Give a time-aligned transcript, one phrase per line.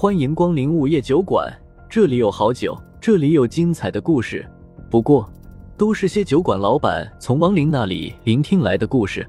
[0.00, 1.46] 欢迎光临午夜酒馆，
[1.86, 4.50] 这里有好酒，这里有精彩的故事。
[4.90, 5.30] 不过，
[5.76, 9.28] 都是些酒馆老板从亡灵那里聆听来的故事。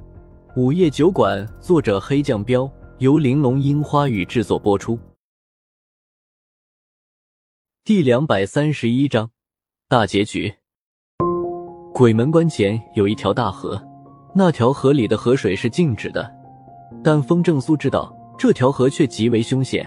[0.55, 4.97] 午夜酒馆，作者黑酱标，由玲珑樱花雨制作播出。
[7.83, 9.29] 第两百三十一章，
[9.90, 10.53] 大结局。
[11.94, 13.78] 鬼门关前有一条大河，
[14.33, 16.34] 那条河里的河水是静止的，
[17.03, 19.85] 但风正苏知道这条河却极为凶险，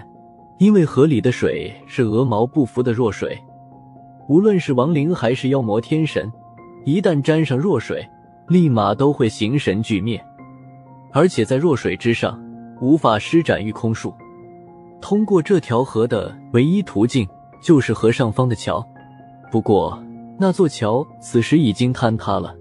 [0.57, 3.37] 因为河里的水是鹅毛不服的弱水，
[4.29, 6.31] 无论是亡灵还是妖魔天神，
[6.85, 8.07] 一旦沾上弱水，
[8.47, 10.23] 立马都会形神俱灭。
[11.11, 12.41] 而且在弱水之上，
[12.81, 14.13] 无法施展御空术。
[15.01, 17.27] 通过这条河的唯一途径
[17.61, 18.85] 就是河上方的桥。
[19.51, 20.01] 不过
[20.39, 22.55] 那座桥此时已经坍塌了，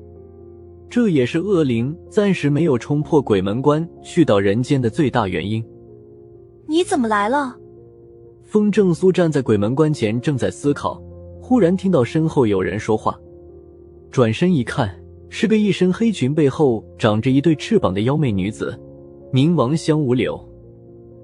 [0.90, 5.64] 这也是恶灵暂时没有冲破鬼门关去到人间的最大原因。
[6.68, 7.56] 你怎么来了？
[8.44, 11.02] 风正苏站在鬼门关前，正在思考，
[11.40, 13.18] 忽然听到身后有人说话，
[14.10, 14.94] 转身一看。
[15.30, 18.78] 是个一身黑裙、背后长着一对翅膀的妖媚女子，
[19.32, 20.38] 冥王香无柳。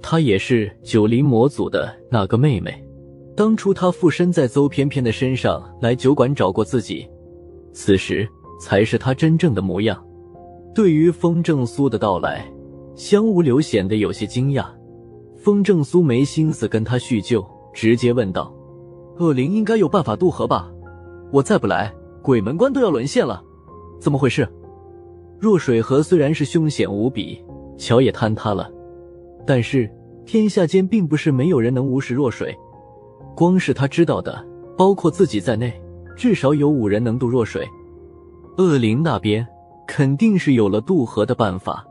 [0.03, 2.75] 她也是九灵魔祖的那个妹妹。
[3.37, 7.07] 当初她附身在邹翩翩的身上来酒馆找过自己，
[7.73, 8.29] 此时
[8.61, 10.05] 才是她真正的模样。
[10.75, 12.45] 对于风正苏的到来，
[12.97, 14.67] 香无柳显得有些惊讶。
[15.41, 18.53] 风正苏没心思跟他叙旧，直接问道
[19.19, 20.71] ：“恶灵应该有办法渡河吧？
[21.33, 23.43] 我再不来，鬼门关都要沦陷了。”
[23.99, 24.47] 怎么回事？
[25.39, 27.43] 弱水河虽然是凶险无比，
[27.79, 28.71] 桥也坍塌了，
[29.47, 29.91] 但是
[30.27, 32.55] 天下间并不是没有人能无视弱水。
[33.35, 34.47] 光是他知道的，
[34.77, 35.73] 包括自己在内，
[36.15, 37.67] 至少有五人能渡弱水。
[38.59, 39.47] 恶灵那边
[39.89, 41.83] 肯定是有了渡河的办法，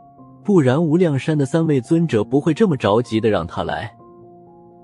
[0.44, 3.96] 不然无量山的三位尊者不会这么着急的让他来。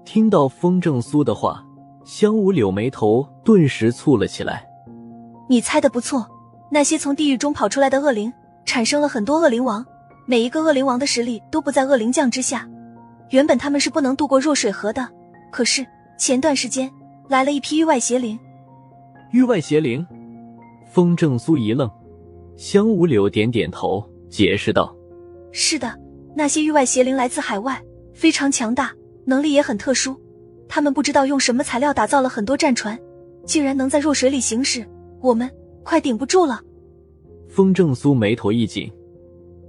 [0.04, 1.66] 听到风正苏的话，
[2.04, 4.68] 香无柳眉头顿时蹙了起来。
[5.50, 6.28] 你猜的不错。
[6.72, 8.34] 那些从地狱中跑出来的恶灵，
[8.66, 9.86] 产生了很多恶灵王，
[10.26, 12.68] 每一个恶灵王的实力都不在恶灵将之下。
[13.30, 15.08] 原本他们是不能渡过弱水河的，
[15.52, 15.86] 可是
[16.18, 16.92] 前段时间
[17.28, 18.38] 来了一批域外邪灵。
[19.32, 20.06] 域外邪灵，
[20.92, 21.90] 风正苏一愣，
[22.58, 24.94] 香无柳点点头，解释道
[25.58, 25.98] ：“是的，
[26.36, 27.82] 那些域外邪灵来自海外，
[28.14, 28.94] 非常强大，
[29.24, 30.20] 能力也很特殊。
[30.68, 33.00] 他们不知道用什么材料打造了很多战船，
[33.46, 34.86] 竟然能在弱水里行驶。
[35.22, 35.50] 我们。”
[35.86, 36.60] 快顶不住了！
[37.48, 38.92] 风正苏眉头一紧，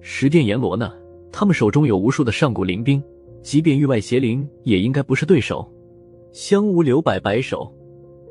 [0.01, 0.91] 十殿阎罗呢？
[1.31, 3.03] 他们手中有无数的上古灵兵，
[3.43, 5.71] 即便域外邪灵也应该不是对手。
[6.33, 7.71] 香无留摆摆手，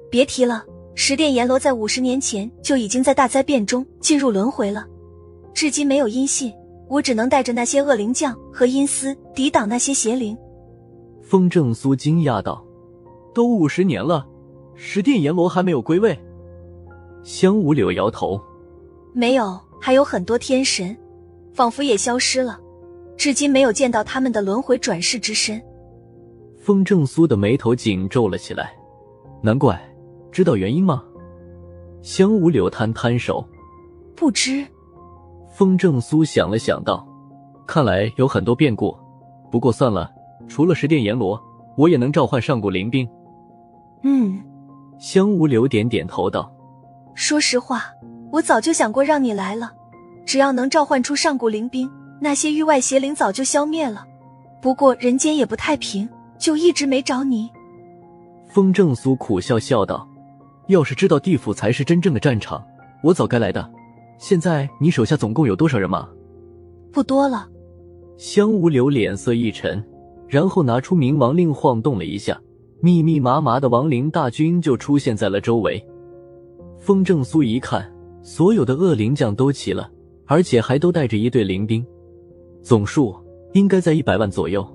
[0.10, 0.66] 别提了。
[0.96, 4.88] 十殿阎罗在五十年前就已经在大灾变中进入轮回了，
[5.54, 6.52] 至今没有音信。
[6.88, 10.38] 我只能带着那些恶灵将和阴司抵挡那些邪灵。
[11.22, 12.64] 风正苏惊讶道
[13.34, 14.28] ：“都五十年了，
[14.76, 16.18] 十殿阎罗还没有归位？”
[17.24, 18.40] 香无柳摇头，
[19.14, 20.96] 没有，还有很多天神，
[21.54, 22.60] 仿佛也消失了，
[23.18, 25.60] 至今没有见到他们的轮回转世之身。
[26.60, 28.74] 风正苏的眉头紧皱了起来，
[29.42, 29.80] 难怪，
[30.32, 31.04] 知道原因吗？
[32.04, 33.44] 香无柳摊摊手，
[34.16, 34.64] 不知。
[35.56, 37.08] 风正苏想了想道
[37.66, 38.94] ：“看来有很多变故，
[39.50, 40.12] 不过算了，
[40.50, 41.42] 除了十殿阎罗，
[41.78, 43.08] 我也能召唤上古灵兵。”
[44.04, 44.44] 嗯，
[45.00, 46.52] 香无柳点点头道。
[47.14, 47.86] 说实话，
[48.34, 49.72] 我早就想过让你来了。
[50.26, 51.90] 只要能召唤出上古灵兵，
[52.20, 54.06] 那些域外邪灵早就消灭了。
[54.62, 57.50] 不过人间也不太平，就一直没找你。
[58.50, 60.06] 风正苏苦笑笑道
[60.68, 62.62] ：“要是知道地府才是真正的战场，
[63.02, 63.72] 我早该来的。
[64.18, 66.08] 现在你手下总共有多少人马？”
[66.92, 67.50] 不多了。
[68.18, 69.84] 香无流脸色一沉，
[70.28, 72.40] 然后拿出冥王令晃动了一下，
[72.80, 75.86] 密密麻麻的亡灵大军就出现在了周围。
[76.78, 79.92] 风正苏一看，所有的恶灵将都齐了，
[80.26, 81.86] 而且还都带着一队灵兵，
[82.62, 83.14] 总数
[83.54, 84.66] 应该在一百万左右。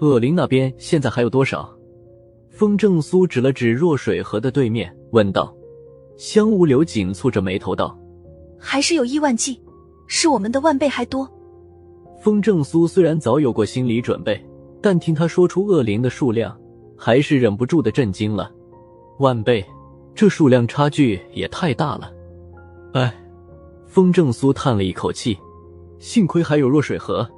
[0.00, 1.72] 恶灵那边现在还有多少？
[2.50, 5.54] 风正苏指了指若水河的对面，问道。
[6.16, 7.96] 香无流紧蹙着眉头道
[8.58, 9.60] ：“还是有亿万计，
[10.06, 11.28] 是我们的万倍还多。”
[12.22, 14.44] 风正苏虽然早有过心理准备，
[14.80, 16.56] 但听他说出恶灵的数量，
[16.96, 18.50] 还是忍不住的震惊了。
[19.18, 19.64] 万倍。
[20.14, 22.10] 这数量差距也太大了，
[22.94, 23.14] 哎，
[23.84, 25.36] 风正苏叹了一口气，
[25.98, 27.28] 幸亏还有弱水河，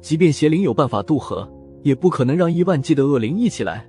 [0.00, 1.48] 即便邪灵有办法渡河，
[1.84, 3.88] 也不可能让亿万计的恶灵一起来，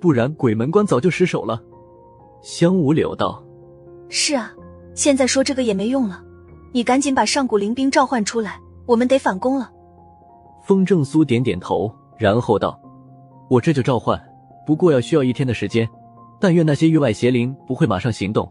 [0.00, 1.62] 不然鬼门关早就失守了。
[2.40, 3.44] 香无柳道
[4.08, 4.50] ：“是啊，
[4.94, 6.22] 现在说这个也没用了，
[6.72, 9.70] 你赶紧把上古灵兵召唤出来，我们得反攻了。”
[10.64, 12.78] 风正苏点点头，然后道
[13.50, 14.20] ：“我这就召唤，
[14.66, 15.88] 不过要需要一天的时间。
[16.38, 18.50] 但愿那些域外邪灵不会马上行动。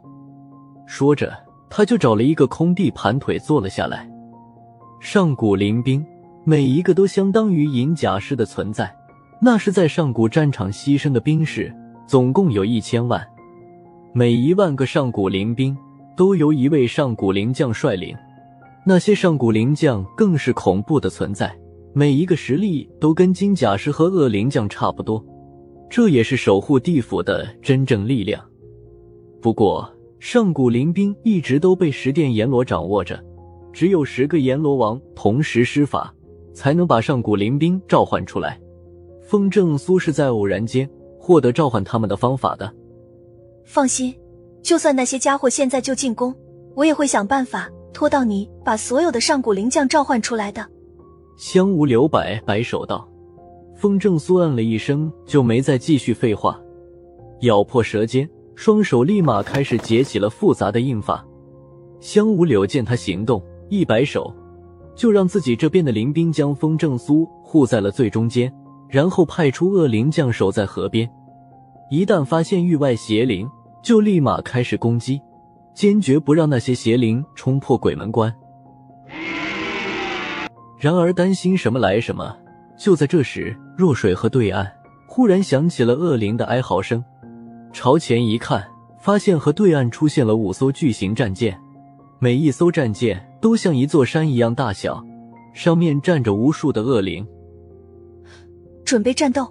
[0.85, 1.38] 说着，
[1.69, 4.09] 他就找了一个空地盘腿坐了下来。
[5.01, 6.05] 上古灵兵
[6.45, 8.95] 每一个都相当于银甲师的存在，
[9.41, 11.73] 那是在上古战场牺牲的兵士，
[12.07, 13.21] 总共有一千万。
[14.13, 15.77] 每一万个上古灵兵
[16.16, 18.16] 都由一位上古灵将率领，
[18.86, 21.56] 那些上古灵将更是恐怖的存在，
[21.94, 25.24] 每一个实力都跟金甲师和恶灵将差不多。
[25.90, 28.42] 这也是守护地府的真正力量。
[29.42, 33.22] 不过，上古灵兵一直都被十殿阎罗掌握着，
[33.74, 36.13] 只有十个阎罗王同时施法，
[36.54, 38.60] 才能把上古灵兵召唤出来。
[39.22, 42.72] 风正苏是在偶然间获得召唤他们的方法的。
[43.66, 44.13] 放心，
[44.62, 46.36] 就算那些家伙现在就进攻，
[46.75, 50.66] 我也会想办法拖到你把所有的上古灵将召唤出来的。
[51.38, 53.08] 香无留摆摆手道。
[53.75, 56.62] 风正苏嗯了一声，就没再继续废话，
[57.42, 61.25] 咬破舌尖，双手立马开始结起了复杂的印法。
[62.00, 64.31] 香无柳见他行动，一摆手，
[64.96, 68.54] 就让自己这边的灵兵将风正苏护在了最中间，
[68.88, 71.10] 然后派出恶灵将守在河边，
[71.90, 73.50] 一旦发现域外邪灵，
[73.83, 75.22] 就立马开始攻击，
[75.74, 78.33] 坚决不让那些邪灵冲破鬼门关。
[80.80, 82.36] 然而担心什么来什么。
[82.78, 84.72] 就在这时，若水河对岸
[85.06, 87.04] 忽然响起了恶灵的哀嚎声。
[87.72, 88.68] 朝前一看，
[89.00, 91.56] 发现河对岸出现了五艘巨型战舰，
[92.18, 95.04] 每一艘战舰都像一座山一样大小，
[95.54, 97.24] 上面站着无数的恶灵，
[98.84, 99.48] 准备战斗。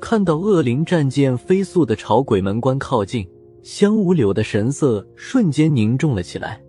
[0.00, 3.24] 看到恶灵战舰飞速的朝鬼门关靠近，
[3.62, 6.62] 香无柳的神色瞬间凝重了起来。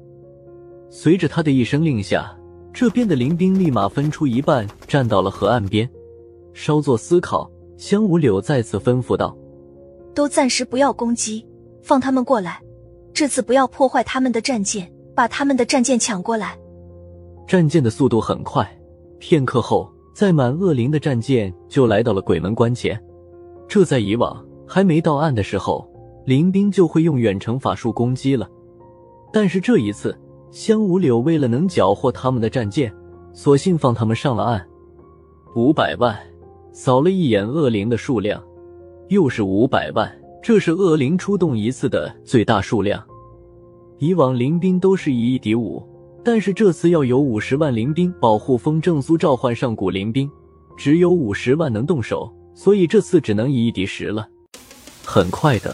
[0.89, 2.38] 随着他的一声令下。
[2.73, 5.89] 这边的灵兵立马分出一半，站到了河岸边，
[6.53, 9.35] 稍作思考，香无柳再次吩咐道
[10.15, 11.45] ：“都暂时不要攻击，
[11.81, 12.61] 放他们过来。
[13.13, 16.57] 这次不要破坏他们的战舰，把他们的战舰抢过来。”
[17.45, 18.65] 战舰的速度很快，
[19.19, 22.97] 片刻后，载满恶灵的战舰就来到了鬼门关前。
[23.67, 25.85] 这在以往还没到岸的时候，
[26.25, 28.50] 灵兵就会用远程法术攻击了，
[29.31, 30.18] 但是这一次。
[30.51, 32.94] 香无柳为了能缴获他们的战舰，
[33.31, 34.62] 索性放他们上了岸。
[35.56, 36.13] 五百万，
[36.73, 38.44] 扫了一眼恶灵的数量，
[39.07, 40.13] 又是五百万，
[40.44, 43.01] 这是恶灵出动一次的最大数量。
[43.97, 45.81] 以往灵兵都是以一敌五，
[46.21, 50.29] 但是这次要有五十万灵兵保护风正苏召唤上古灵兵，
[50.75, 54.27] 只有五十万能动手，所以这次只能以一敌十了。
[55.06, 55.74] 很快的，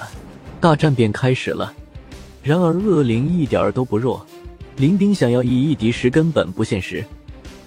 [0.59, 1.74] 大战便开始了。
[2.44, 4.25] 然而恶灵一点都不弱。
[4.77, 7.04] 林兵想要以一敌十根本不现实。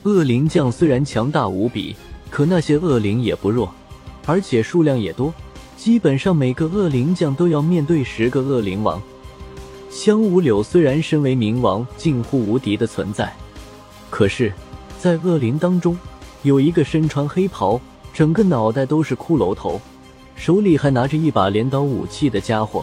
[0.04, 1.94] 恶灵将虽然强大无比，
[2.30, 3.72] 可那些恶灵也不弱，
[4.26, 5.34] 而且数量也多，
[5.76, 9.02] 基本上每个恶灵将都要面对十个恶灵王。
[9.90, 13.30] 香无柳虽然身为冥王，近乎无敌的存在，
[14.08, 14.52] 可是，
[15.00, 15.98] 在恶灵当中，
[16.42, 17.80] 有一个身穿黑袍，
[18.14, 19.80] 整个脑袋都是骷髅头，
[20.40, 22.82] 手里还拿着一把镰刀武器的家伙，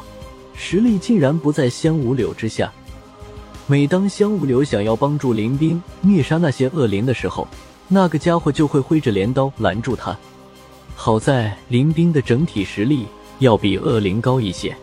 [0.54, 2.72] 实力竟然不在香无柳之下。
[3.66, 7.48] 每当香无柳想要帮助林兵灭杀那些恶灵的时候，
[7.88, 10.16] 那个家伙就会挥着镰刀拦住他。
[10.96, 13.08] 好在林兵的整体实力
[13.40, 14.78] 要比恶灵高一些，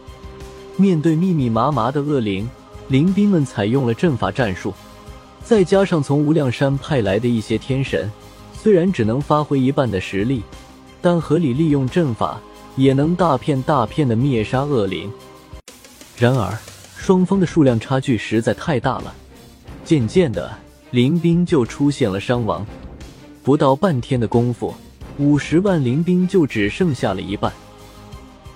[0.76, 2.50] 面对密密麻麻的恶灵，
[2.88, 4.75] 林兵们采用了阵法战术，
[5.44, 8.10] 再加上从无量山派来的一些天神，
[8.52, 10.42] 虽然只能发挥一半的实力，
[11.00, 12.40] 但合理利用阵法，
[12.76, 15.10] 也能大片大片的灭杀恶灵。
[16.16, 16.56] 然而。
[16.96, 19.14] 双方的数量差距实在太大了，
[19.84, 20.50] 渐渐的，
[20.90, 22.64] 灵兵就出现了伤亡。
[23.42, 24.74] 不到半天的功夫，
[25.18, 27.52] 五十万灵兵就只剩下了一半。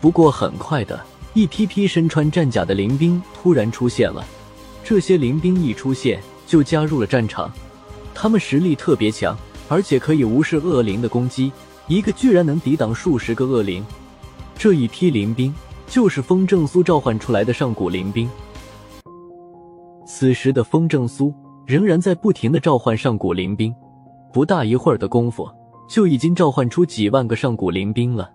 [0.00, 0.98] 不过很快的，
[1.34, 4.25] 一批批身穿战甲的灵兵突然出现了。
[4.82, 7.52] 这些灵兵一出现就加入了战场，
[8.14, 9.37] 他们实力特别强，
[9.68, 11.52] 而且可以无视恶灵的攻击，
[11.87, 13.84] 一个居然能抵挡数十个恶灵。
[14.59, 15.55] 这一批灵兵。
[15.91, 18.29] 就是风正苏召唤出来的上古灵兵。
[20.07, 21.33] 此时的风正苏
[21.67, 23.75] 仍然在不停的召唤上古灵兵，
[24.31, 25.49] 不大一会儿的功夫，
[25.88, 28.31] 就已经召唤出几万个上古灵兵了。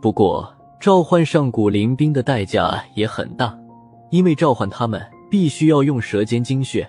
[0.00, 3.58] 不过，召唤上古灵兵的代价也很大，
[4.10, 6.88] 因为召唤他们必须要用舌尖精血。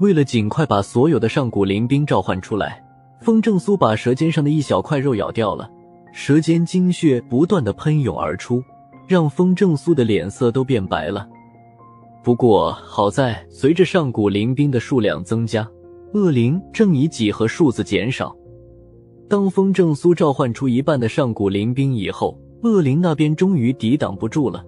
[0.00, 2.84] 为了尽快把所有的上古灵兵召唤出来，
[3.22, 5.70] 风正苏把舌尖上的一小块肉咬掉了，
[6.12, 8.62] 舌尖精血不断的喷涌而出。
[9.08, 11.26] 让风正苏的脸色都变白了。
[12.22, 15.66] 不过好在，随着上古灵兵的数量增加，
[16.12, 18.36] 恶灵正以几何数字减少。
[19.26, 24.62] 当风正苏召唤出一半的上古灵兵以后，恶灵那边终于抵挡不住了，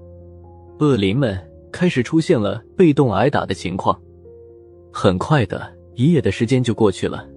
[0.79, 1.39] 恶灵们
[1.71, 3.95] 开始出现了被动挨打的情况。
[4.91, 7.29] 很快的一夜的时间就过去了。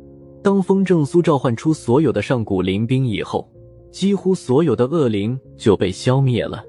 [0.41, 3.45] 当风正苏召唤出所有的上古灵兵以后，
[3.93, 6.65] 几乎所有的恶灵就被消灭了。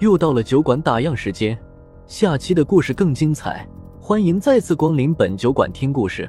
[0.00, 1.56] 又到了酒馆打烊时间，
[2.06, 3.68] 下期的故事更精彩，
[4.00, 6.28] 欢迎再次光临本酒馆听故事。